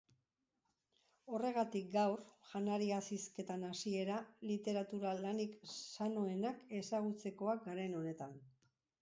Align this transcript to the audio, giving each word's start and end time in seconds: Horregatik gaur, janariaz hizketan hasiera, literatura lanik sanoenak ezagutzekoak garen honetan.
Horregatik 1.33 1.91
gaur, 1.95 2.23
janariaz 2.53 3.01
hizketan 3.17 3.67
hasiera, 3.67 4.17
literatura 4.53 5.13
lanik 5.21 5.55
sanoenak 5.75 6.67
ezagutzekoak 6.81 7.65
garen 7.71 7.97
honetan. 8.01 8.37